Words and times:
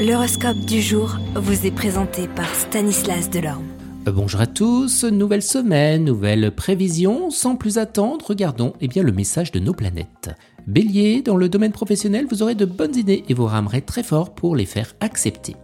L'horoscope 0.00 0.56
du 0.60 0.80
jour 0.80 1.18
vous 1.34 1.66
est 1.66 1.70
présenté 1.70 2.26
par 2.26 2.48
Stanislas 2.54 3.28
Delorme. 3.28 3.66
Euh, 4.08 4.12
bonjour 4.12 4.40
à 4.40 4.46
tous, 4.46 5.04
nouvelle 5.04 5.42
semaine, 5.42 6.06
nouvelle 6.06 6.52
prévision. 6.52 7.28
Sans 7.28 7.54
plus 7.54 7.76
attendre, 7.76 8.24
regardons 8.26 8.72
eh 8.80 8.88
bien, 8.88 9.02
le 9.02 9.12
message 9.12 9.52
de 9.52 9.60
nos 9.60 9.74
planètes. 9.74 10.30
Bélier, 10.66 11.20
dans 11.20 11.36
le 11.36 11.50
domaine 11.50 11.72
professionnel, 11.72 12.26
vous 12.30 12.42
aurez 12.42 12.54
de 12.54 12.64
bonnes 12.64 12.96
idées 12.96 13.24
et 13.28 13.34
vous 13.34 13.44
ramerez 13.44 13.82
très 13.82 14.02
fort 14.02 14.34
pour 14.34 14.56
les 14.56 14.64
faire 14.64 14.94
accepter. 15.00 15.54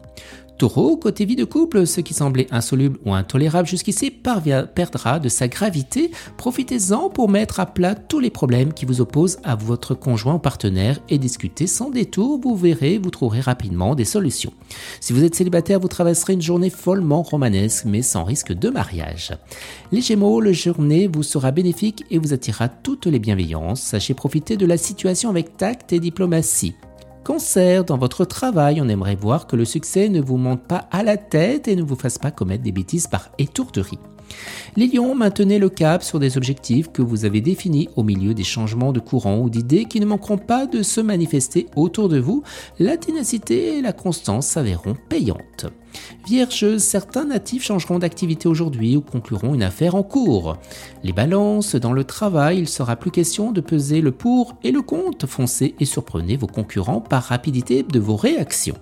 Taureau, 0.59 0.97
côté 0.97 1.27
vie 1.27 1.37
de 1.37 1.45
couple, 1.45 1.87
ce 1.87 2.01
qui 2.01 2.15
semblait 2.15 2.47
insoluble 2.51 2.99
ou 3.05 3.13
intolérable 3.13 3.69
jusqu'ici 3.69 4.11
perdra 4.11 5.19
de 5.19 5.29
sa 5.29 5.49
gravité. 5.49 6.11
Profitez-en 6.39 7.11
pour 7.11 7.29
mettre 7.29 7.61
à 7.61 7.67
plat 7.67 7.95
tous 7.95 8.21
les 8.21 8.31
problèmes 8.31 8.73
qui 8.73 8.87
vous 8.87 9.03
opposent 9.03 9.39
à 9.45 9.55
votre 9.55 9.95
conjoint 9.95 10.35
ou 10.35 10.39
partenaire 10.39 10.99
et 11.11 11.19
discuter 11.19 11.67
sans 11.67 11.91
détour. 11.91 12.41
Vous 12.41 12.57
verrez, 12.57 12.97
vous 12.97 13.11
trouverez 13.11 13.41
rapidement 13.41 13.95
des 13.95 14.07
solutions. 14.07 14.53
Si 15.01 15.13
vous 15.13 15.25
êtes 15.25 15.35
célibataire, 15.35 15.79
vous 15.79 15.89
traverserez 15.89 16.33
une 16.33 16.43
journée 16.43 16.71
follement 16.71 17.23
romanesque 17.23 17.85
mais 17.85 18.03
sans 18.03 18.25
risque 18.25 18.53
de 18.53 18.71
mariage. 18.71 19.33
Les 19.93 20.01
Gémeaux, 20.01 20.41
le 20.41 20.55
journée 20.55 21.07
vous 21.07 21.23
sera 21.23 21.51
bénéfique 21.51 22.05
et 22.11 22.19
vous 22.19 22.33
attirera 22.33 22.69
toutes 22.69 23.07
les 23.07 23.19
bienveillances. 23.19 23.83
Sachez 23.83 24.15
profiter 24.15 24.57
de 24.57 24.65
la 24.65 24.79
situation 24.79 25.29
avec 25.29 25.59
tact 25.59 25.93
et 25.93 26.01
diplomatie. 26.01 26.75
Cancer, 27.27 27.85
dans 27.85 27.99
votre 27.99 28.25
travail, 28.25 28.81
on 28.81 28.89
aimerait 28.89 29.17
voir 29.17 29.49
que 29.49 29.57
le 29.57 29.65
succès 29.65 30.09
ne 30.09 30.21
vous 30.21 30.37
monte 30.37 30.63
pas 30.63 30.87
à 30.93 31.03
la 31.03 31.17
tête 31.17 31.67
et 31.67 31.75
ne 31.75 31.83
vous 31.83 31.97
fasse 31.97 32.19
pas 32.19 32.31
commettre 32.31 32.63
des 32.63 32.71
bêtises 32.71 33.09
par 33.09 33.31
étourderie. 33.37 33.99
Les 34.77 34.89
lions, 34.89 35.15
maintenez 35.15 35.59
le 35.59 35.71
cap 35.71 36.03
sur 36.03 36.19
des 36.19 36.37
objectifs 36.37 36.93
que 36.93 37.03
vous 37.03 37.25
avez 37.25 37.41
définis 37.41 37.89
au 37.97 38.03
milieu 38.03 38.35
des 38.35 38.45
changements 38.45 38.93
de 38.93 39.01
courant 39.01 39.39
ou 39.39 39.49
d'idées 39.49 39.87
qui 39.87 40.01
ne 40.01 40.07
manqueront 40.07 40.39
pas 40.39 40.67
de 40.67 40.83
se 40.83 41.01
manifester 41.01 41.67
autour 41.77 42.09
de 42.09 42.19
vous. 42.19 42.43
La 42.79 42.97
ténacité 42.97 43.79
et 43.79 43.83
la 43.83 43.93
constance 43.93 44.47
s'avéreront 44.47 44.97
payantes. 45.09 45.67
Vierge, 46.27 46.77
certains 46.77 47.25
natifs 47.25 47.65
changeront 47.65 47.99
d'activité 47.99 48.49
aujourd'hui 48.49 48.97
ou 48.97 49.01
concluront 49.01 49.55
une 49.55 49.63
affaire 49.63 49.95
en 49.95 50.03
cours. 50.03 50.59
Les 51.03 51.13
balances, 51.13 51.75
dans 51.75 51.93
le 51.93 52.05
travail, 52.05 52.59
il 52.59 52.69
sera 52.69 52.97
plus 52.97 53.11
question 53.11 53.53
de 53.53 53.61
peser 53.61 54.01
le 54.01 54.13
pour 54.13 54.57
et 54.63 54.73
le 54.73 54.83
contre. 54.83 55.27
Foncez 55.27 55.75
et 55.81 55.85
surprenez 55.85 56.37
vos 56.37 56.47
concurrents 56.47 57.01
par 57.01 57.23
rapidité 57.23 57.83
de 57.83 57.99
vos 57.99 58.17
réactions. 58.17 58.77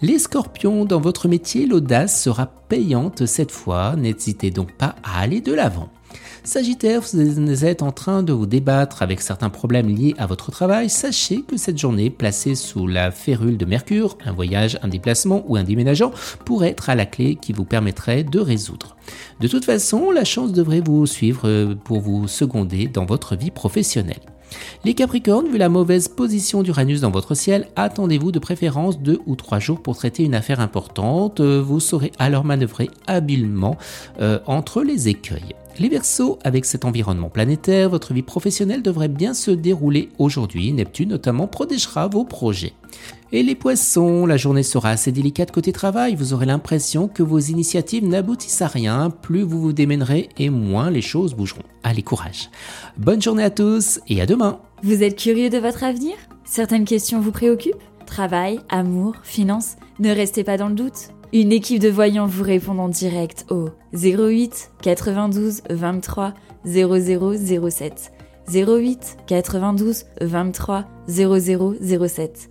Les 0.00 0.18
scorpions, 0.18 0.84
dans 0.84 1.00
votre 1.00 1.28
métier, 1.28 1.66
l'audace 1.66 2.22
sera 2.22 2.46
payante 2.46 3.26
cette 3.26 3.52
fois, 3.52 3.94
n'hésitez 3.96 4.50
donc 4.50 4.72
pas 4.72 4.96
à 5.02 5.20
aller 5.20 5.40
de 5.40 5.52
l'avant. 5.52 5.90
Sagittaire, 6.44 7.02
vous 7.02 7.64
êtes 7.64 7.82
en 7.82 7.92
train 7.92 8.24
de 8.24 8.32
vous 8.32 8.46
débattre 8.46 9.02
avec 9.02 9.20
certains 9.20 9.48
problèmes 9.48 9.88
liés 9.88 10.14
à 10.18 10.26
votre 10.26 10.50
travail, 10.50 10.90
sachez 10.90 11.42
que 11.42 11.56
cette 11.56 11.78
journée 11.78 12.10
placée 12.10 12.56
sous 12.56 12.88
la 12.88 13.12
férule 13.12 13.56
de 13.56 13.64
Mercure, 13.64 14.18
un 14.24 14.32
voyage, 14.32 14.76
un 14.82 14.88
déplacement 14.88 15.44
ou 15.46 15.54
un 15.54 15.62
déménagement 15.62 16.10
pourrait 16.44 16.70
être 16.70 16.90
à 16.90 16.96
la 16.96 17.06
clé 17.06 17.36
qui 17.36 17.52
vous 17.52 17.64
permettrait 17.64 18.24
de 18.24 18.40
résoudre. 18.40 18.96
De 19.40 19.46
toute 19.46 19.64
façon, 19.64 20.10
la 20.10 20.24
chance 20.24 20.52
devrait 20.52 20.80
vous 20.80 21.06
suivre 21.06 21.74
pour 21.84 22.00
vous 22.00 22.26
seconder 22.26 22.88
dans 22.88 23.06
votre 23.06 23.36
vie 23.36 23.52
professionnelle. 23.52 24.31
Les 24.84 24.94
Capricornes, 24.94 25.48
vu 25.48 25.58
la 25.58 25.68
mauvaise 25.68 26.08
position 26.08 26.62
d'Uranus 26.62 27.00
dans 27.00 27.10
votre 27.10 27.34
ciel, 27.34 27.68
attendez-vous 27.76 28.32
de 28.32 28.38
préférence 28.38 28.98
deux 28.98 29.20
ou 29.26 29.36
trois 29.36 29.58
jours 29.58 29.80
pour 29.80 29.96
traiter 29.96 30.24
une 30.24 30.34
affaire 30.34 30.60
importante. 30.60 31.40
Euh, 31.40 31.62
vous 31.62 31.80
saurez 31.80 32.12
alors 32.18 32.44
manœuvrer 32.44 32.90
habilement 33.06 33.76
euh, 34.20 34.38
entre 34.46 34.82
les 34.82 35.08
écueils. 35.08 35.54
Les 35.78 35.88
Verseaux, 35.88 36.38
avec 36.44 36.66
cet 36.66 36.84
environnement 36.84 37.30
planétaire, 37.30 37.88
votre 37.88 38.12
vie 38.12 38.22
professionnelle 38.22 38.82
devrait 38.82 39.08
bien 39.08 39.32
se 39.32 39.50
dérouler 39.50 40.10
aujourd'hui. 40.18 40.72
Neptune 40.72 41.08
notamment 41.08 41.46
protégera 41.46 42.08
vos 42.08 42.24
projets. 42.24 42.74
Et 43.34 43.42
les 43.42 43.54
poissons, 43.54 44.26
la 44.26 44.36
journée 44.36 44.62
sera 44.62 44.90
assez 44.90 45.10
délicate 45.10 45.52
côté 45.52 45.72
travail, 45.72 46.14
vous 46.16 46.34
aurez 46.34 46.44
l'impression 46.44 47.08
que 47.08 47.22
vos 47.22 47.38
initiatives 47.38 48.06
n'aboutissent 48.06 48.60
à 48.60 48.66
rien, 48.66 49.08
plus 49.08 49.40
vous 49.40 49.58
vous 49.58 49.72
démènerez 49.72 50.28
et 50.38 50.50
moins 50.50 50.90
les 50.90 51.00
choses 51.00 51.32
bougeront. 51.32 51.62
Allez, 51.82 52.02
courage. 52.02 52.50
Bonne 52.98 53.22
journée 53.22 53.42
à 53.42 53.48
tous 53.48 54.00
et 54.06 54.20
à 54.20 54.26
demain. 54.26 54.60
Vous 54.82 55.02
êtes 55.02 55.16
curieux 55.16 55.48
de 55.48 55.56
votre 55.56 55.82
avenir? 55.82 56.12
Certaines 56.44 56.84
questions 56.84 57.20
vous 57.20 57.32
préoccupent? 57.32 57.82
Travail, 58.04 58.60
amour, 58.68 59.14
finances? 59.22 59.76
Ne 59.98 60.10
restez 60.10 60.44
pas 60.44 60.58
dans 60.58 60.68
le 60.68 60.74
doute. 60.74 61.08
Une 61.32 61.52
équipe 61.52 61.80
de 61.80 61.88
voyants 61.88 62.26
vous 62.26 62.44
répond 62.44 62.78
en 62.78 62.90
direct 62.90 63.46
au 63.48 63.70
08 63.94 64.72
92 64.82 65.62
23 65.70 66.34
0007. 66.66 68.12
08 68.52 69.16
92 69.26 70.04
23 70.20 70.84
0007. 71.08 72.50